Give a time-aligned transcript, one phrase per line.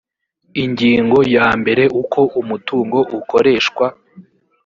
[0.63, 3.85] ingingo yambere uko umutungo ukoreshwa